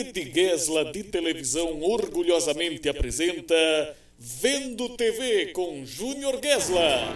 [0.00, 3.54] Rede Gesla de Televisão orgulhosamente apresenta
[4.18, 7.14] Vendo TV com Júnior Gesla.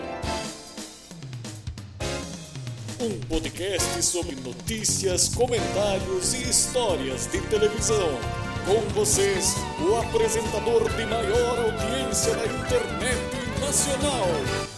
[3.00, 8.18] Um podcast sobre notícias, comentários e histórias de televisão.
[8.66, 14.28] Com vocês, o apresentador de maior audiência na internet nacional,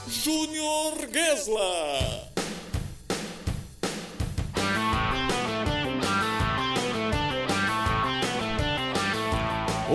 [0.09, 2.36] Júnior Gesla.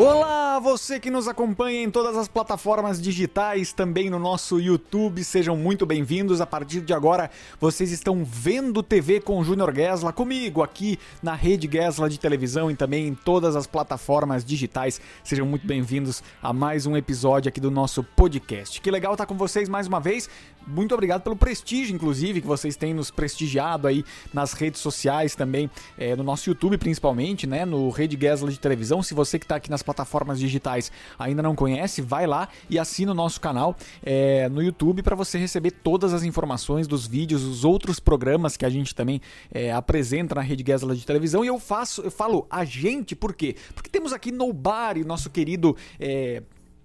[0.03, 5.55] Olá, você que nos acompanha em todas as plataformas digitais, também no nosso YouTube, sejam
[5.55, 6.41] muito bem-vindos.
[6.41, 7.29] A partir de agora,
[7.59, 12.75] vocês estão vendo TV com Júnior Gesla comigo aqui na Rede Gesla de televisão e
[12.75, 14.99] também em todas as plataformas digitais.
[15.23, 18.81] Sejam muito bem-vindos a mais um episódio aqui do nosso podcast.
[18.81, 20.27] Que legal estar com vocês mais uma vez.
[20.65, 25.69] Muito obrigado pelo prestígio, inclusive, que vocês têm nos prestigiado aí nas redes sociais também,
[25.97, 27.65] é, no nosso YouTube principalmente, né?
[27.65, 29.01] No Rede Gesla de televisão.
[29.01, 33.11] Se você que está aqui nas plataformas digitais ainda não conhece, vai lá e assina
[33.11, 37.65] o nosso canal é, no YouTube para você receber todas as informações dos vídeos, os
[37.65, 41.43] outros programas que a gente também é, apresenta na Rede Gesla de televisão.
[41.43, 43.55] E eu faço, eu falo a gente, por quê?
[43.73, 45.75] Porque temos aqui Nobari, nosso querido.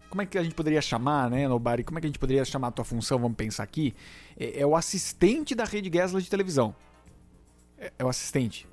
[0.08, 1.84] Como é que a gente poderia chamar, né, Nobari?
[1.84, 3.18] Como é que a gente poderia chamar a tua função?
[3.18, 3.94] Vamos pensar aqui.
[4.38, 6.74] É, é o assistente da Rede Gesla de televisão.
[7.78, 8.66] É, é o assistente.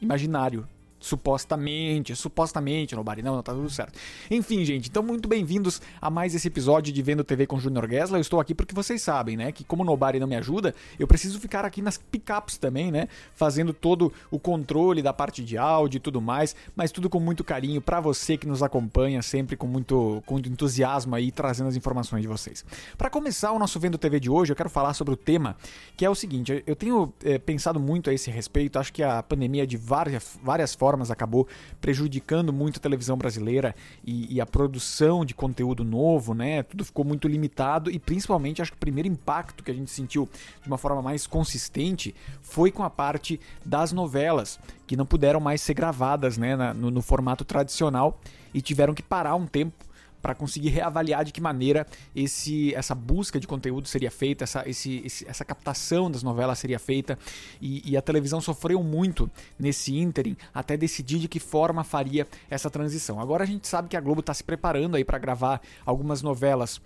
[0.00, 0.68] Imaginário
[1.00, 3.22] Supostamente, supostamente, Nobari.
[3.22, 3.98] Não, não, tá tudo certo.
[4.30, 8.18] Enfim, gente, então muito bem-vindos a mais esse episódio de Vendo TV com Junior Gessler.
[8.18, 11.40] Eu estou aqui porque vocês sabem, né, que como Nobari não me ajuda, eu preciso
[11.40, 16.00] ficar aqui nas pickups também, né, fazendo todo o controle da parte de áudio e
[16.00, 20.22] tudo mais, mas tudo com muito carinho para você que nos acompanha, sempre com muito,
[20.26, 22.62] com muito entusiasmo aí, trazendo as informações de vocês.
[22.98, 25.56] Para começar o nosso Vendo TV de hoje, eu quero falar sobre o tema,
[25.96, 29.22] que é o seguinte, eu tenho é, pensado muito a esse respeito, acho que a
[29.22, 31.46] pandemia de várias, várias formas formas acabou
[31.80, 33.74] prejudicando muito a televisão brasileira
[34.04, 36.64] e, e, a produção de conteúdo novo, né?
[36.64, 40.28] Tudo ficou muito limitado e principalmente acho que o primeiro impacto que a gente sentiu
[40.60, 42.12] de uma forma mais consistente
[42.42, 47.00] foi com a parte das novelas que não puderam mais ser gravadas, né, no, no
[47.02, 48.18] formato tradicional
[48.52, 49.89] e tiveram que parar um tempo
[50.20, 55.02] para conseguir reavaliar de que maneira esse, essa busca de conteúdo seria feita, essa, esse,
[55.04, 57.18] esse, essa captação das novelas seria feita.
[57.60, 62.70] E, e, a televisão sofreu muito nesse ínterim até decidir de que forma faria essa
[62.70, 63.20] transição.
[63.20, 66.80] Agora a gente sabe que a Globo está se preparando aí para gravar algumas novelas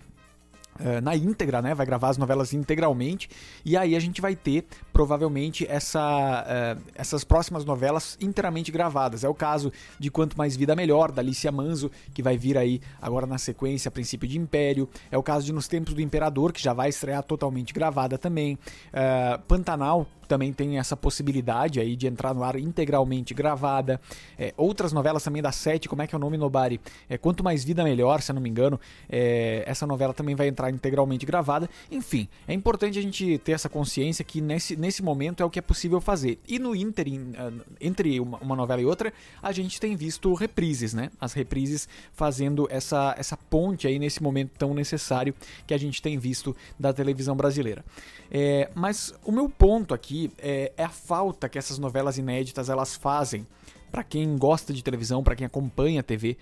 [0.77, 1.73] Uh, na íntegra, né?
[1.73, 3.29] Vai gravar as novelas integralmente
[3.63, 9.23] e aí a gente vai ter provavelmente essa, uh, essas próximas novelas inteiramente gravadas.
[9.23, 12.81] É o caso de Quanto Mais Vida Melhor, da Alicia Manzo, que vai vir aí
[13.01, 14.89] agora na sequência, a princípio de Império.
[15.09, 18.55] É o caso de Nos Tempos do Imperador, que já vai estrear totalmente gravada também.
[18.55, 23.99] Uh, Pantanal, também tem essa possibilidade aí de entrar no ar integralmente gravada.
[24.37, 26.79] É, outras novelas também da Sete, como é que é o nome, Nobari?
[27.09, 28.79] É, Quanto Mais Vida Melhor, se eu não me engano.
[29.09, 31.69] É, essa novela também vai entrar integralmente gravada.
[31.91, 35.59] Enfim, é importante a gente ter essa consciência que nesse, nesse momento é o que
[35.59, 36.39] é possível fazer.
[36.47, 40.93] E no ínterim, ah, entre uma, uma novela e outra, a gente tem visto reprises,
[40.93, 41.09] né?
[41.19, 45.33] As reprises fazendo essa, essa ponte aí nesse momento tão necessário
[45.65, 47.83] que a gente tem visto da televisão brasileira.
[48.31, 52.95] É, mas o meu ponto aqui é, é, a falta que essas novelas inéditas elas
[52.95, 53.45] fazem
[53.91, 56.37] para quem gosta de televisão, para quem acompanha a TV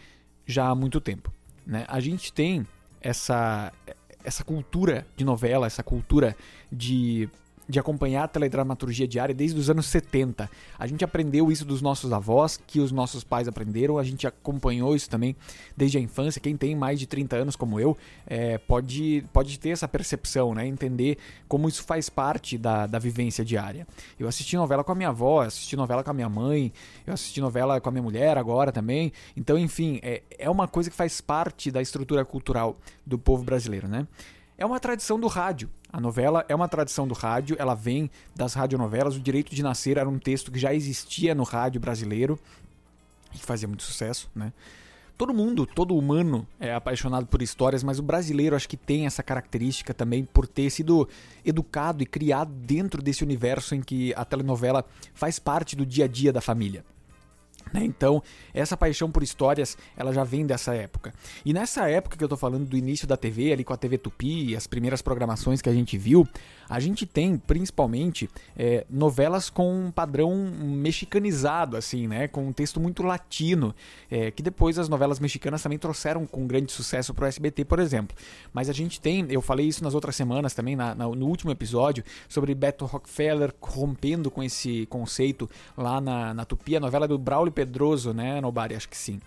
[0.45, 1.31] já há muito tempo.
[1.65, 1.85] Né?
[1.87, 2.65] A gente tem
[3.01, 3.71] essa,
[4.23, 6.35] essa cultura de novela, essa cultura
[6.71, 7.29] de
[7.67, 10.49] de acompanhar a teledramaturgia diária desde os anos 70.
[10.77, 14.95] A gente aprendeu isso dos nossos avós, que os nossos pais aprenderam, a gente acompanhou
[14.95, 15.35] isso também
[15.75, 16.41] desde a infância.
[16.41, 17.97] Quem tem mais de 30 anos, como eu,
[18.27, 20.67] é, pode, pode ter essa percepção, né?
[20.67, 23.87] entender como isso faz parte da, da vivência diária.
[24.19, 26.71] Eu assisti novela com a minha avó, assisti novela com a minha mãe,
[27.05, 29.11] eu assisti novela com a minha mulher agora também.
[29.35, 33.87] Então, enfim, é, é uma coisa que faz parte da estrutura cultural do povo brasileiro,
[33.87, 34.07] né?
[34.57, 35.69] é uma tradição do rádio.
[35.93, 39.15] A novela é uma tradição do rádio, ela vem das radionovelas.
[39.15, 42.39] O Direito de Nascer era um texto que já existia no rádio brasileiro
[43.31, 44.51] e que fazia muito sucesso, né?
[45.15, 49.21] Todo mundo, todo humano é apaixonado por histórias, mas o brasileiro acho que tem essa
[49.21, 51.07] característica também por ter sido
[51.45, 56.07] educado e criado dentro desse universo em que a telenovela faz parte do dia a
[56.07, 56.83] dia da família.
[57.73, 57.83] Né?
[57.83, 58.21] Então,
[58.53, 61.11] essa paixão por histórias, ela já vem dessa época.
[61.43, 63.97] E nessa época que eu tô falando do início da TV, ali com a TV
[63.97, 66.27] Tupi, as primeiras programações que a gente viu,
[66.69, 72.27] a gente tem principalmente é, novelas com um padrão mexicanizado, assim, né?
[72.27, 73.75] Com um texto muito latino,
[74.09, 78.15] é, que depois as novelas mexicanas também trouxeram com grande sucesso pro SBT, por exemplo.
[78.53, 81.51] Mas a gente tem, eu falei isso nas outras semanas também, na, na, no último
[81.51, 87.17] episódio, sobre Beto Rockefeller rompendo com esse conceito lá na, na Tupi, a novela do
[87.17, 88.75] Braulio Pedroso, né, Nobari?
[88.75, 89.19] Acho que sim.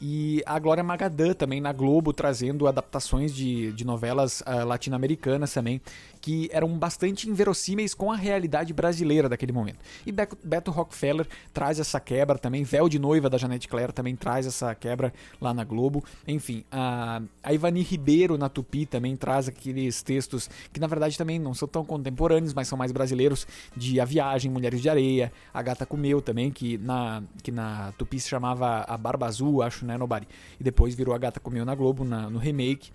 [0.00, 5.80] E a Glória Magadã também na Globo, trazendo adaptações de, de novelas uh, latino-americanas também,
[6.24, 9.80] que eram bastante inverossímeis com a realidade brasileira daquele momento.
[10.06, 10.10] E
[10.42, 14.74] Beto Rockefeller traz essa quebra também, Véu de Noiva da Janete Claire também traz essa
[14.74, 16.02] quebra lá na Globo.
[16.26, 21.38] Enfim, a, a Ivani Ribeiro na Tupi também traz aqueles textos que na verdade também
[21.38, 25.60] não são tão contemporâneos, mas são mais brasileiros, de A Viagem, Mulheres de Areia, A
[25.60, 29.98] Gata Comeu também, que na, que na Tupi se chamava A Barba Azul, acho, né,
[29.98, 30.26] Nobody.
[30.58, 32.90] E depois virou A Gata Comeu na Globo, na, no remake.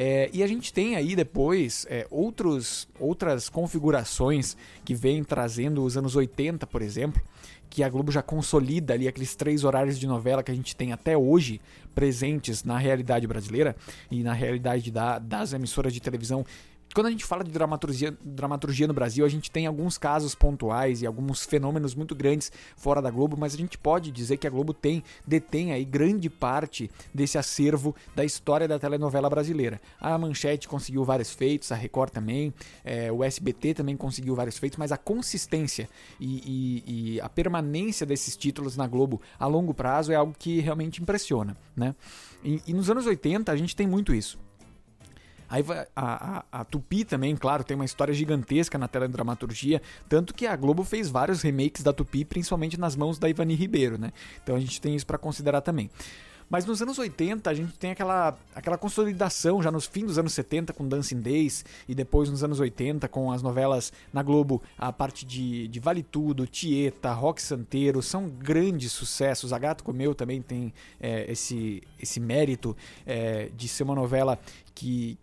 [0.00, 5.96] É, e a gente tem aí depois é, outros, outras configurações que vêm trazendo os
[5.96, 7.20] anos 80, por exemplo,
[7.68, 10.92] que a Globo já consolida ali aqueles três horários de novela que a gente tem
[10.92, 11.60] até hoje
[11.96, 13.74] presentes na realidade brasileira
[14.08, 16.46] e na realidade da, das emissoras de televisão
[16.94, 21.02] quando a gente fala de dramaturgia, dramaturgia no Brasil, a gente tem alguns casos pontuais
[21.02, 24.50] e alguns fenômenos muito grandes fora da Globo, mas a gente pode dizer que a
[24.50, 29.80] Globo tem, detém aí grande parte desse acervo da história da telenovela brasileira.
[30.00, 32.52] A Manchete conseguiu vários feitos, a Record também,
[32.84, 35.88] é, o SBT também conseguiu vários feitos, mas a consistência
[36.18, 40.60] e, e, e a permanência desses títulos na Globo a longo prazo é algo que
[40.60, 41.94] realmente impressiona, né?
[42.42, 44.38] E, e nos anos 80 a gente tem muito isso.
[45.48, 45.64] Aí
[45.96, 50.54] a, a, a, Tupi também, claro, tem uma história gigantesca na teledramaturgia, tanto que a
[50.54, 54.12] Globo fez vários remakes da Tupi, principalmente nas mãos da Ivani Ribeiro, né?
[54.42, 55.90] Então a gente tem isso para considerar também.
[56.50, 60.32] Mas nos anos 80 a gente tem aquela, aquela consolidação já nos fins dos anos
[60.32, 64.90] 70 com Dancing Days e depois nos anos 80 com as novelas na Globo, a
[64.90, 69.52] parte de, de Vale Tudo, Tieta, Rock Santeiro, são grandes sucessos.
[69.52, 72.74] A Gato Comeu também tem é, esse, esse mérito
[73.04, 74.38] é, de ser uma novela
[74.74, 75.18] que,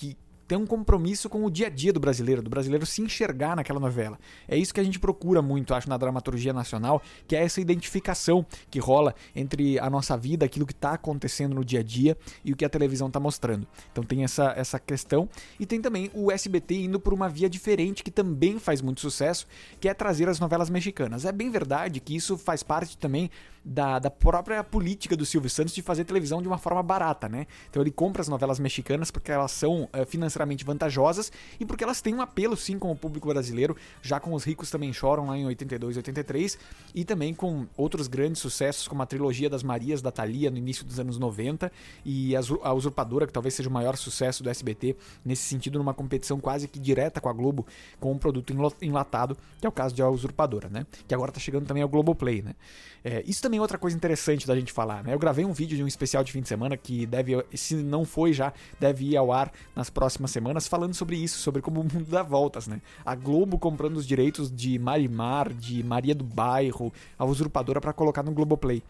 [0.00, 0.29] き。
[0.50, 4.18] Ter um compromisso com o dia a dia do brasileiro, do brasileiro se enxergar naquela novela.
[4.48, 8.44] É isso que a gente procura muito, acho, na dramaturgia nacional, que é essa identificação
[8.68, 12.52] que rola entre a nossa vida, aquilo que está acontecendo no dia a dia e
[12.52, 13.64] o que a televisão está mostrando.
[13.92, 15.28] Então tem essa, essa questão.
[15.60, 19.46] E tem também o SBT indo por uma via diferente que também faz muito sucesso,
[19.78, 21.24] que é trazer as novelas mexicanas.
[21.24, 23.30] É bem verdade que isso faz parte também
[23.64, 27.46] da, da própria política do Silvio Santos de fazer televisão de uma forma barata, né?
[27.68, 32.14] Então ele compra as novelas mexicanas porque elas são financeiramente vantajosas e porque elas têm
[32.14, 35.46] um apelo sim com o público brasileiro, já com Os Ricos Também Choram lá em
[35.46, 36.58] 82 e 83
[36.94, 40.84] e também com outros grandes sucessos como a trilogia das Marias da Thalia no início
[40.84, 41.70] dos anos 90
[42.04, 46.40] e a Usurpadora, que talvez seja o maior sucesso do SBT nesse sentido, numa competição
[46.40, 47.66] quase que direta com a Globo
[47.98, 50.86] com um produto enlatado, que é o caso de A Usurpadora, né?
[51.06, 52.54] Que agora tá chegando também ao Globoplay, né?
[53.02, 55.14] É, isso também é outra coisa interessante da gente falar, né?
[55.14, 58.04] Eu gravei um vídeo de um especial de fim de semana que deve, se não
[58.04, 61.84] foi já, deve ir ao ar nas próximas semanas, falando sobre isso, sobre como o
[61.84, 62.80] mundo dá voltas, né?
[63.04, 68.22] A Globo comprando os direitos de Marimar, de Maria do Bairro, a usurpadora para colocar
[68.22, 68.82] no Globoplay.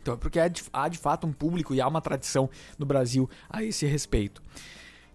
[0.00, 2.48] Então é porque há de, há de fato um público e há uma tradição
[2.78, 4.40] no Brasil a esse respeito.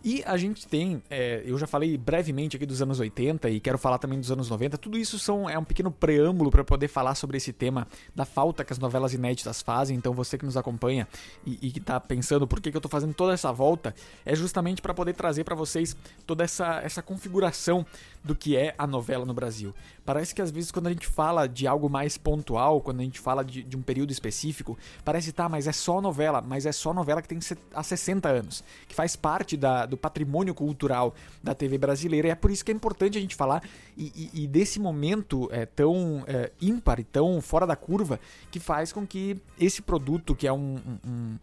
[0.03, 3.77] E a gente tem, é, eu já falei brevemente aqui dos anos 80 e quero
[3.77, 7.13] falar também dos anos 90, tudo isso são, é um pequeno preâmbulo para poder falar
[7.13, 9.95] sobre esse tema da falta que as novelas inéditas fazem.
[9.95, 11.07] Então você que nos acompanha
[11.45, 13.93] e, e que está pensando por que, que eu estou fazendo toda essa volta,
[14.25, 15.95] é justamente para poder trazer para vocês
[16.25, 17.85] toda essa, essa configuração
[18.23, 19.73] do que é a novela no Brasil.
[20.03, 23.19] Parece que às vezes quando a gente fala de algo mais pontual, quando a gente
[23.19, 24.75] fala de, de um período específico,
[25.05, 27.39] parece, tá, mas é só novela, mas é só novela que tem
[27.73, 32.35] há 60 anos, que faz parte da, do patrimônio cultural da TV brasileira, e é
[32.35, 33.61] por isso que é importante a gente falar
[33.95, 38.19] e, e, e desse momento é, tão é, ímpar e tão fora da curva,
[38.49, 41.37] que faz com que esse produto, que é um, um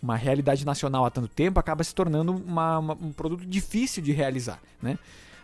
[0.00, 4.12] uma realidade nacional há tanto tempo acaba se tornando uma, uma, um produto difícil de
[4.12, 4.96] realizar, né?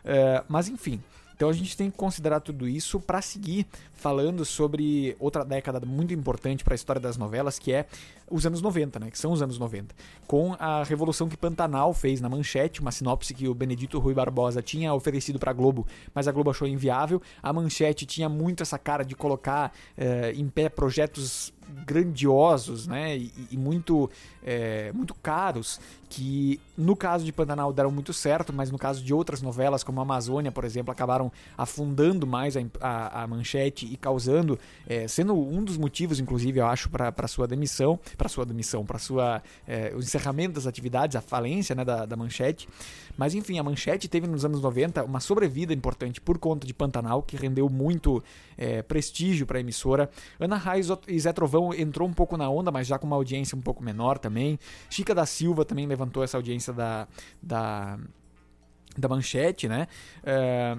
[0.04, 1.02] Uh, mas enfim,
[1.34, 6.12] então a gente tem que considerar tudo isso para seguir falando sobre outra década muito
[6.12, 7.86] importante para a história das novelas, que é
[8.30, 9.10] os anos 90, né?
[9.10, 9.94] Que são os anos 90.
[10.26, 14.62] Com a revolução que Pantanal fez na Manchete, uma sinopse que o Benedito Rui Barbosa
[14.62, 17.20] tinha oferecido para a Globo, mas a Globo achou inviável.
[17.42, 21.52] A Manchete tinha muito essa cara de colocar eh, em pé projetos
[21.86, 24.10] grandiosos, né, e, e muito,
[24.42, 29.12] é, muito caros, que no caso de Pantanal deram muito certo, mas no caso de
[29.12, 34.58] outras novelas, como Amazônia, por exemplo, acabaram afundando mais a, a, a manchete e causando,
[34.86, 38.98] é, sendo um dos motivos, inclusive, eu acho, para sua demissão, para sua demissão, para
[38.98, 42.68] sua é, o encerramento das atividades, a falência né, da, da manchete.
[43.16, 47.22] Mas enfim, a manchete teve nos anos 90 uma sobrevida importante por conta de Pantanal,
[47.22, 48.22] que rendeu muito
[48.56, 50.10] é, prestígio para a emissora.
[50.38, 53.56] Ana Raiz e Zé Trovão entrou um pouco na onda, mas já com uma audiência
[53.56, 54.58] um pouco menor também.
[54.90, 57.06] Chica da Silva também levantou essa audiência da,
[57.42, 57.98] da,
[58.98, 59.86] da manchete, né?
[60.22, 60.76] É,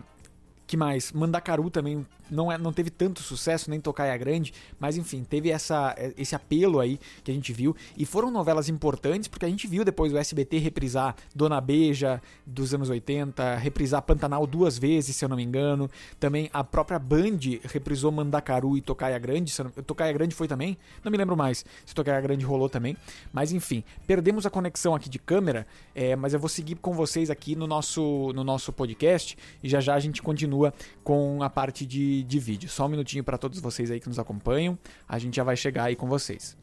[0.67, 1.12] que mais?
[1.12, 5.95] Mandacaru também não, é, não teve tanto sucesso, nem Tocaia Grande, mas enfim, teve essa,
[6.17, 7.75] esse apelo aí que a gente viu.
[7.95, 12.74] E foram novelas importantes, porque a gente viu depois o SBT reprisar Dona Beija dos
[12.74, 15.89] anos 80, reprisar Pantanal duas vezes, se eu não me engano.
[16.19, 19.53] Também a própria Band reprisou Mandacaru e Tocaia Grande.
[19.86, 20.77] Tocaia Grande foi também?
[21.03, 22.98] Não me lembro mais se Tocaia Grande rolou também.
[23.31, 27.29] Mas enfim, perdemos a conexão aqui de câmera, é, mas eu vou seguir com vocês
[27.29, 30.54] aqui no nosso, no nosso podcast e já já a gente continua
[31.03, 32.69] com a parte de, de vídeo.
[32.69, 34.77] Só um minutinho para todos vocês aí que nos acompanham.
[35.07, 36.57] A gente já vai chegar aí com vocês.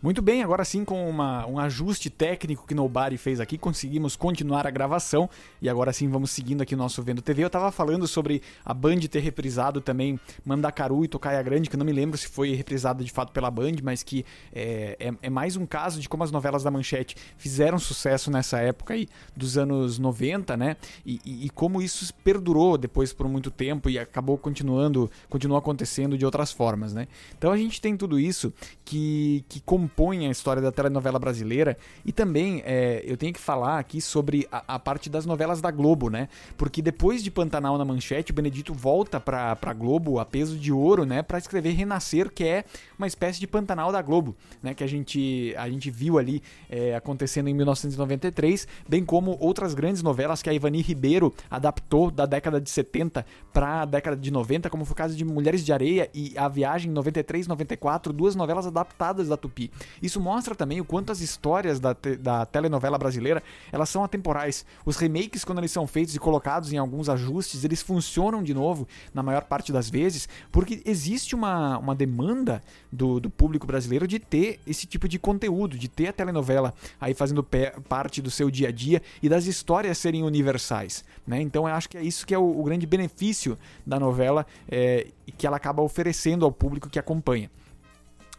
[0.00, 4.64] Muito bem, agora sim com uma, um ajuste técnico que Nobody fez aqui, conseguimos continuar
[4.64, 5.28] a gravação
[5.60, 7.42] e agora sim vamos seguindo aqui o nosso Vendo TV.
[7.42, 11.78] Eu tava falando sobre a Band ter reprisado também Mandacaru e Tocaia Grande, que eu
[11.78, 15.28] não me lembro se foi reprisada de fato pela Band, mas que é, é, é,
[15.28, 19.58] mais um caso de como as novelas da Manchete fizeram sucesso nessa época aí dos
[19.58, 20.76] anos 90, né?
[21.04, 26.16] E, e, e como isso perdurou depois por muito tempo e acabou continuando, continuou acontecendo
[26.16, 27.08] de outras formas, né?
[27.36, 28.52] Então a gente tem tudo isso
[28.84, 31.76] que, que compõe a história da telenovela brasileira.
[32.04, 35.70] E também é, eu tenho que falar aqui sobre a, a, parte das novelas da
[35.70, 36.28] Globo, né?
[36.56, 40.72] Porque depois de Pantanal na Manchete, o Benedito volta pra, pra Globo a peso de
[40.72, 41.22] ouro, né?
[41.22, 42.64] Pra escrever Renascer, que é
[42.98, 44.74] uma espécie de Pantanal da Globo, né?
[44.74, 50.02] Que a gente, a gente viu ali é, acontecendo em 1993, bem como outras grandes
[50.02, 54.84] novelas que a Ivani Ribeiro adaptou da década de 70 pra década de 90, como
[54.84, 59.28] foi o caso de Mulheres de Areia e A Viagem 93 94, duas novelas adaptadas
[59.28, 59.70] da Tupi.
[60.02, 64.64] Isso mostra também o quanto as histórias da, te, da telenovela brasileira elas são atemporais.
[64.84, 68.86] Os remakes, quando eles são feitos e colocados em alguns ajustes, eles funcionam de novo
[69.12, 74.18] na maior parte das vezes, porque existe uma, uma demanda do, do público brasileiro de
[74.18, 77.46] ter esse tipo de conteúdo, de ter a telenovela aí fazendo
[77.88, 81.04] parte do seu dia a dia e das histórias serem universais.
[81.26, 81.40] Né?
[81.40, 85.08] Então eu acho que é isso que é o, o grande benefício da novela é,
[85.36, 87.50] que ela acaba oferecendo ao público que acompanha.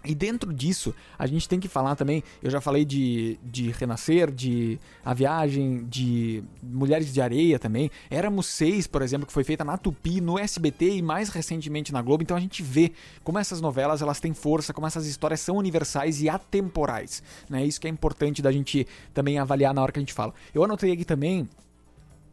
[0.04, 4.32] E dentro disso, a gente tem que falar também, eu já falei de, de Renascer,
[4.32, 7.92] de A Viagem, de Mulheres de Areia também.
[8.10, 12.02] Éramos Seis, por exemplo, que foi feita na Tupi, no SBT e mais recentemente na
[12.02, 12.24] Globo.
[12.24, 16.22] Então a gente vê como essas novelas elas têm força, como essas histórias são universais
[16.22, 17.22] e atemporais.
[17.50, 17.66] Né?
[17.66, 20.34] Isso que é importante da gente também avaliar na hora que a gente fala.
[20.54, 21.48] Eu anotei aqui também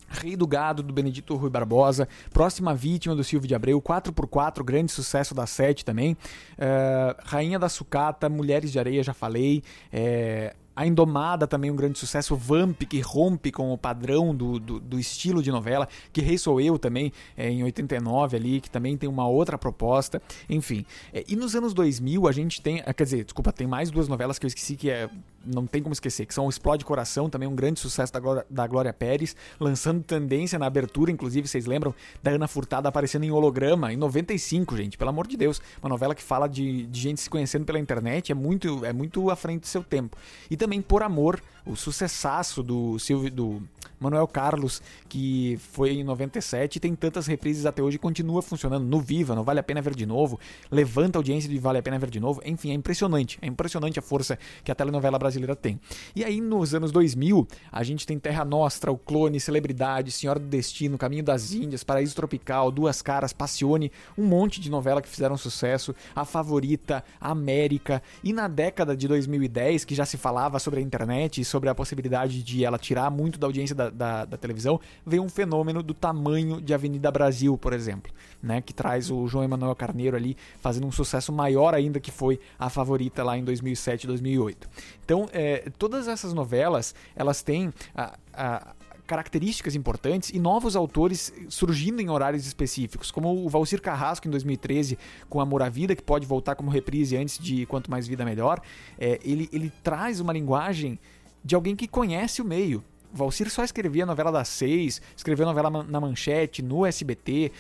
[0.08, 4.92] Rei do Gado, do Benedito Rui Barbosa, Próxima Vítima, do Silvio de Abreu, 4x4, grande
[4.92, 10.86] sucesso da Sete também, uh, Rainha da Sucata, Mulheres de Areia, já falei, uh, a
[10.86, 15.42] Indomada também um grande sucesso, Vamp, que rompe com o padrão do, do, do estilo
[15.42, 19.26] de novela, que Rei Sou Eu também, é, em 89 ali, que também tem uma
[19.26, 20.20] outra proposta,
[20.50, 20.84] enfim.
[21.14, 24.38] É, e nos anos 2000 a gente tem, quer dizer, desculpa, tem mais duas novelas
[24.38, 25.08] que eu esqueci que é
[25.46, 28.66] não tem como esquecer, que são Explode Coração, também um grande sucesso da Glória, da
[28.66, 33.92] Glória Pérez, lançando tendência na abertura, inclusive, vocês lembram da Ana Furtada aparecendo em holograma,
[33.92, 35.60] em 95, gente, pelo amor de Deus.
[35.82, 39.30] Uma novela que fala de, de gente se conhecendo pela internet, é muito, é muito
[39.30, 40.16] à frente do seu tempo.
[40.50, 43.62] E também Por Amor, o sucessaço do Silvio, do
[43.98, 49.00] Manuel Carlos, que foi em 97 e tem tantas reprises até hoje, continua funcionando no
[49.00, 50.38] Viva, no Vale a Pena Ver de Novo,
[50.70, 53.98] levanta a audiência de Vale a Pena Ver de Novo, enfim, é impressionante, é impressionante
[53.98, 55.80] a força que a telenovela brasileira tem.
[56.14, 60.46] E aí nos anos 2000, a gente tem Terra Nostra, O Clone, Celebridade, Senhora do
[60.46, 65.36] Destino, Caminho das Índias, Paraíso Tropical, Duas Caras, Passione, um monte de novela que fizeram
[65.36, 70.82] sucesso, A Favorita, América, e na década de 2010, que já se falava sobre a
[70.82, 74.80] internet e sobre a possibilidade de ela tirar muito da audiência da, da, da televisão,
[75.04, 79.44] veio um fenômeno do tamanho de Avenida Brasil, por exemplo, né, que traz o João
[79.44, 84.06] Emanuel Carneiro ali fazendo um sucesso maior ainda que foi a favorita lá em 2007,
[84.06, 84.68] 2008.
[85.04, 88.74] Então, é, todas essas novelas, elas têm a, a
[89.06, 94.98] características importantes e novos autores surgindo em horários específicos, como o Valcir Carrasco em 2013
[95.28, 98.60] com Amor à Vida, que pode voltar como reprise antes de Quanto Mais Vida Melhor.
[98.98, 100.98] É, ele, ele traz uma linguagem
[101.46, 102.82] de alguém que conhece o meio.
[103.12, 107.52] Valcir só escrevia novela das seis, escreveu novela na manchete, no SBT,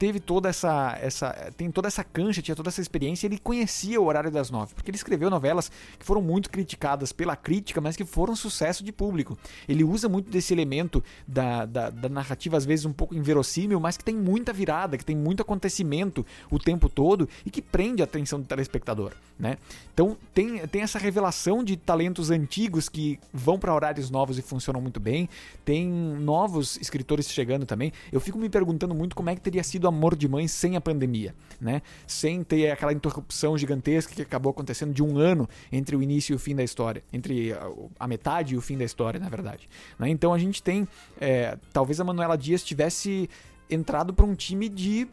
[0.00, 4.06] teve toda essa, essa tem toda essa cancha, tinha toda essa experiência, ele conhecia o
[4.06, 8.04] horário das nove, porque ele escreveu novelas que foram muito criticadas pela crítica, mas que
[8.06, 9.36] foram sucesso de público.
[9.68, 13.98] Ele usa muito desse elemento da, da, da narrativa, às vezes um pouco inverossímil, mas
[13.98, 18.06] que tem muita virada, que tem muito acontecimento o tempo todo e que prende a
[18.06, 19.58] atenção do telespectador, né?
[19.92, 24.80] Então tem, tem essa revelação de talentos antigos que vão para horários novos e funcionam
[24.80, 25.28] muito bem,
[25.62, 27.92] tem novos escritores chegando também.
[28.10, 30.80] Eu fico me perguntando muito como é que teria sido Amor de Mãe sem a
[30.80, 31.82] pandemia, né?
[32.06, 36.36] Sem ter aquela interrupção gigantesca que acabou acontecendo de um ano entre o início e
[36.36, 37.54] o fim da história, entre
[37.98, 39.68] a metade e o fim da história, na verdade.
[39.98, 40.08] Né?
[40.08, 40.88] Então a gente tem,
[41.20, 43.28] é, talvez a Manuela Dias tivesse
[43.68, 45.06] entrado para um time de,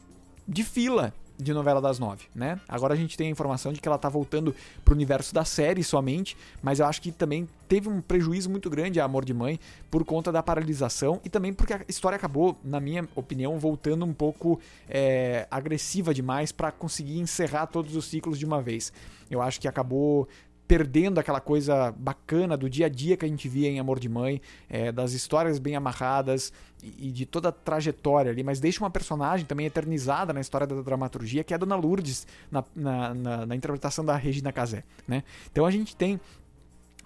[0.48, 2.60] de fila de novela das nove, né?
[2.68, 5.84] Agora a gente tem a informação de que ela tá voltando pro universo da série
[5.84, 9.60] somente, mas eu acho que também teve um prejuízo muito grande a Amor de Mãe
[9.92, 14.14] por conta da paralisação e também porque a história acabou, na minha opinião, voltando um
[14.14, 18.92] pouco é, agressiva demais para conseguir encerrar todos os ciclos de uma vez.
[19.30, 20.28] Eu acho que acabou
[20.68, 24.10] perdendo aquela coisa bacana do dia a dia que a gente via em Amor de
[24.10, 26.52] Mãe, é, das histórias bem amarradas
[26.84, 30.68] e, e, de toda a trajetória ali, mas deixa uma personagem também eternizada na história
[30.68, 34.84] da dramaturgia, que é a Dona Lourdes, na, na, na, na interpretação da Regina Casé.
[35.08, 35.24] Né?
[35.52, 36.20] Então a gente tem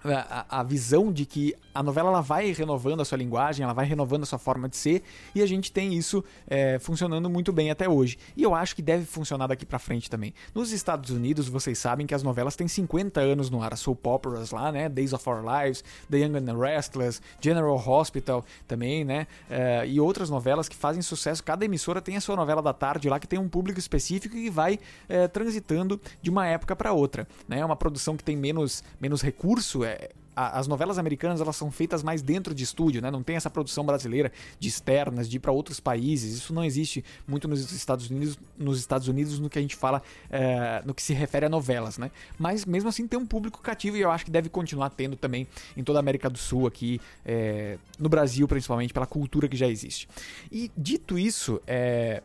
[0.04, 3.86] a, a, visão de que a novela ela vai renovando a sua linguagem, ela vai
[3.86, 5.02] renovando a sua forma de ser,
[5.34, 8.18] e a gente tem isso é, funcionando muito bem até hoje.
[8.36, 10.34] E eu acho que deve funcionar daqui para frente também.
[10.54, 14.50] Nos Estados Unidos, vocês sabem que as novelas têm 50 anos no ar, soap operas
[14.50, 14.88] lá, né?
[14.88, 19.26] Days of Our Lives, The Young and the Restless, General Hospital também, né?
[19.48, 21.42] É, e outras novelas que fazem sucesso.
[21.42, 24.50] Cada emissora tem a sua novela da tarde lá que tem um público específico e
[24.50, 24.78] vai
[25.08, 27.26] é, transitando de uma época para outra.
[27.48, 27.60] Né?
[27.60, 29.91] É uma produção que tem menos, menos recurso, é,
[30.34, 33.10] as novelas americanas elas são feitas mais dentro de estúdio, né?
[33.10, 36.34] Não tem essa produção brasileira de externas, de ir para outros países.
[36.38, 40.02] Isso não existe muito nos Estados Unidos, nos Estados Unidos no que a gente fala,
[40.30, 42.10] é, no que se refere a novelas, né?
[42.38, 45.46] Mas mesmo assim tem um público cativo e eu acho que deve continuar tendo também
[45.76, 49.68] em toda a América do Sul aqui, é, no Brasil principalmente pela cultura que já
[49.68, 50.08] existe.
[50.50, 52.22] E dito isso, é,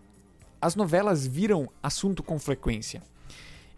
[0.62, 3.02] as novelas viram assunto com frequência.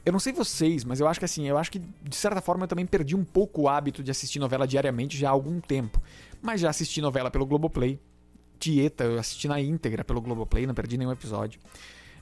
[0.10, 2.64] Eu não sei vocês, mas eu acho que assim, eu acho que de certa forma
[2.64, 6.02] eu também perdi um pouco o hábito de assistir novela diariamente já há algum tempo.
[6.42, 8.00] Mas já assisti novela pelo Globoplay.
[8.58, 11.60] Tieta, eu assisti na íntegra pelo Globoplay, não perdi nenhum episódio.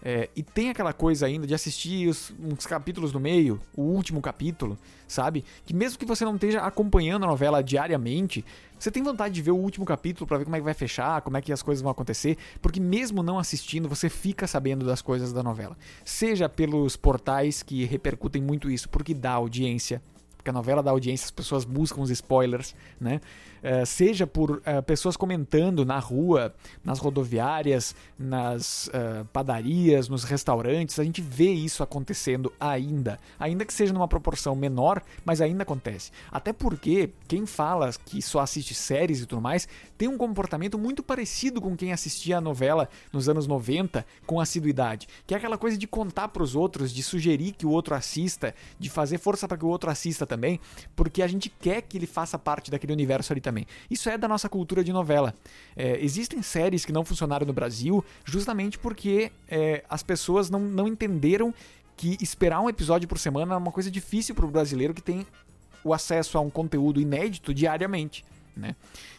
[0.01, 4.22] É, e tem aquela coisa ainda de assistir os, uns capítulos no meio, o último
[4.22, 4.77] capítulo,
[5.08, 5.44] sabe?
[5.66, 8.46] Que mesmo que você não esteja acompanhando a novela diariamente,
[8.80, 11.22] você tem vontade de ver o último capítulo para ver como é que vai fechar,
[11.22, 15.01] como é que as coisas vão acontecer, porque mesmo não assistindo, você fica sabendo das
[15.01, 15.75] coisas da novela.
[16.06, 20.01] Seja pelos portais que repercutem muito isso, porque dá audiência,
[20.38, 23.20] porque a novela dá audiência, as pessoas buscam os spoilers, né?
[23.61, 31.00] Eh, seja por uh, pessoas comentando na rua, nas rodoviárias, nas uh, padarias, nos restaurantes,
[31.00, 33.20] a gente vê isso acontecendo ainda.
[33.39, 36.11] Ainda que seja numa proporção menor, mas ainda acontece.
[36.31, 39.67] Até porque quem fala que só assiste séries e tudo mais
[39.98, 45.07] tem um comportamento muito parecido com quem assistia a novela nos anos 90 com assiduidade,
[45.25, 48.53] que é aquela coisa de contar para os outros, de sugerir que o outro assista,
[48.79, 50.59] de fazer força para que o outro assista também,
[50.96, 53.66] porque a gente quer que ele faça parte daquele universo ali também.
[53.90, 55.33] Isso é da nossa cultura de novela.
[55.74, 60.86] É, existem séries que não funcionaram no Brasil justamente porque é, as pessoas não, não
[60.86, 61.53] entenderam
[61.96, 65.25] que esperar um episódio por semana é uma coisa difícil para o brasileiro que tem
[65.81, 68.25] o acesso a um conteúdo inédito diariamente.
[68.53, 68.75] Né?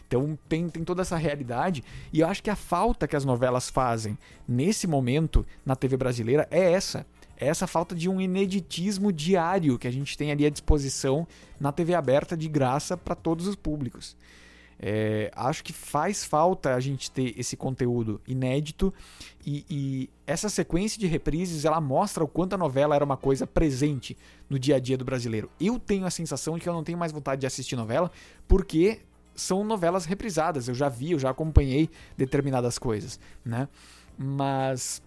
[0.07, 3.67] Então tem, tem toda essa realidade e eu acho que a falta que as novelas
[3.67, 4.15] fazem
[4.47, 7.03] nesse momento na TV brasileira é essa
[7.39, 11.27] é essa falta de um ineditismo diário que a gente tem ali à disposição
[11.59, 14.15] na TV aberta de graça para todos os públicos.
[14.81, 18.93] É, acho que faz falta a gente ter esse conteúdo inédito
[19.45, 23.45] e, e, essa sequência de reprises ela mostra o quanto a novela era uma coisa
[23.45, 24.15] presente
[24.49, 25.49] no dia a dia do brasileiro.
[25.59, 28.09] Eu tenho a sensação de que eu não tenho mais vontade de assistir novela
[28.47, 29.01] porque
[29.35, 30.69] são novelas reprisadas.
[30.69, 33.67] Eu já vi, eu já acompanhei determinadas coisas, né?
[34.17, 35.01] Mas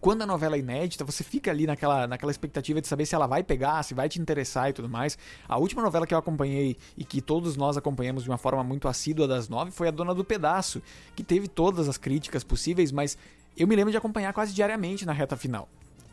[0.00, 3.26] quando a novela é inédita, você fica ali naquela, naquela expectativa de saber se ela
[3.26, 5.16] vai pegar, se vai te interessar e tudo mais.
[5.48, 8.86] A última novela que eu acompanhei e que todos nós acompanhamos de uma forma muito
[8.86, 10.82] assídua das nove foi A Dona do Pedaço,
[11.16, 13.16] que teve todas as críticas possíveis, mas
[13.56, 15.68] eu me lembro de acompanhar quase diariamente na reta final.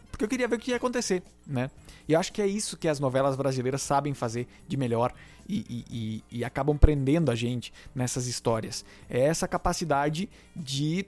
[0.10, 1.70] Porque eu queria ver o que ia acontecer, né?
[2.08, 5.14] E eu acho que é isso que as novelas brasileiras sabem fazer de melhor
[5.48, 5.86] e, e,
[6.32, 8.86] e, e acabam prendendo a gente nessas histórias.
[9.10, 11.06] É essa capacidade de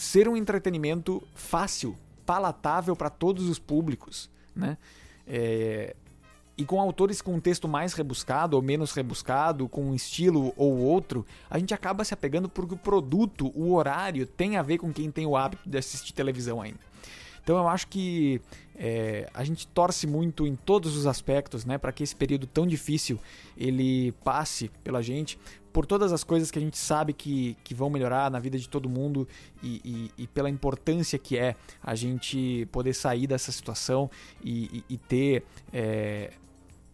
[0.00, 4.78] ser um entretenimento fácil, palatável para todos os públicos, né?
[5.26, 5.94] É,
[6.56, 10.78] e com autores com um texto mais rebuscado ou menos rebuscado, com um estilo ou
[10.78, 14.92] outro, a gente acaba se apegando porque o produto, o horário, tem a ver com
[14.92, 16.80] quem tem o hábito de assistir televisão ainda.
[17.42, 18.40] Então eu acho que
[18.76, 22.66] é, a gente torce muito em todos os aspectos, né, para que esse período tão
[22.66, 23.18] difícil
[23.56, 25.38] ele passe pela gente,
[25.72, 28.68] por todas as coisas que a gente sabe que, que vão melhorar na vida de
[28.68, 29.28] todo mundo
[29.62, 34.10] e, e, e pela importância que é a gente poder sair dessa situação
[34.42, 36.32] e, e ter é,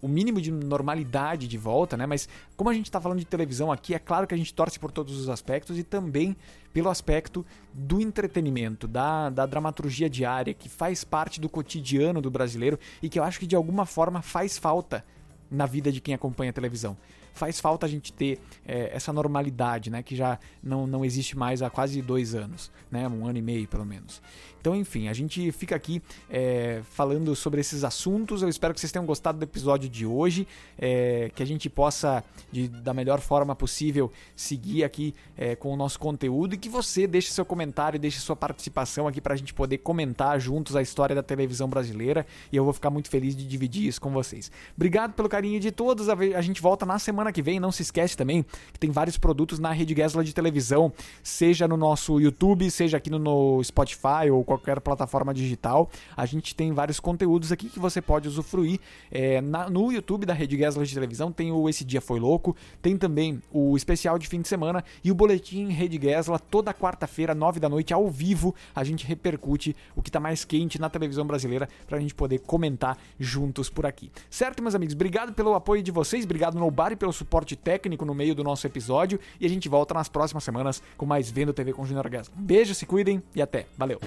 [0.07, 2.07] o mínimo de normalidade de volta, né?
[2.07, 4.79] Mas como a gente está falando de televisão aqui, é claro que a gente torce
[4.79, 6.37] por todos os aspectos e também
[6.73, 12.79] pelo aspecto do entretenimento, da, da dramaturgia diária, que faz parte do cotidiano do brasileiro
[13.03, 15.05] e que eu acho que de alguma forma faz falta
[15.51, 16.97] na vida de quem acompanha a televisão
[17.37, 20.03] faz falta a gente ter é, essa normalidade, né?
[20.03, 23.07] Que já não, não existe mais há quase dois anos, né?
[23.07, 24.23] Um ano e meio, pelo menos.
[24.59, 28.43] Então, enfim, a gente fica aqui é, falando sobre esses assuntos.
[28.43, 32.25] Eu espero que vocês tenham gostado do episódio de hoje, é, que a gente possa,
[32.51, 35.15] de, da melhor forma possível, seguir aqui
[35.61, 39.35] com o nosso conteúdo e que você deixe seu comentário, deixe sua participação aqui para
[39.35, 43.09] a gente poder comentar juntos a história da televisão brasileira e eu vou ficar muito
[43.09, 44.51] feliz de dividir isso com vocês.
[44.75, 46.09] Obrigado pelo carinho de todos.
[46.09, 47.61] A gente volta na semana que vem.
[47.61, 51.77] Não se esquece também que tem vários produtos na Rede Gesla de televisão, seja no
[51.77, 55.91] nosso YouTube, seja aqui no Spotify ou qualquer plataforma digital.
[56.17, 58.81] A gente tem vários conteúdos aqui que você pode usufruir.
[59.11, 62.57] É, na, no YouTube da Rede Gesla de televisão tem o Esse Dia Foi Louco,
[62.83, 67.35] tem também o especial de fim de semana e o boletim Rede Gesla toda quarta-feira,
[67.35, 68.55] nove da noite, ao vivo.
[68.75, 72.41] A gente repercute o que está mais quente na televisão brasileira para a gente poder
[72.41, 74.11] comentar juntos por aqui.
[74.31, 74.95] Certo, meus amigos?
[74.95, 78.45] Obrigado pelo apoio de vocês, obrigado no Bar e pelo suporte técnico no meio do
[78.45, 82.09] nosso episódio e a gente volta nas próximas semanas com mais Vendo TV com Junior
[82.09, 82.35] Gasla.
[82.39, 83.67] Um beijo, se cuidem e até.
[83.77, 83.99] Valeu!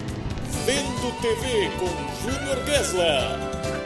[0.64, 3.79] Vendo TV com Júnior Gessler.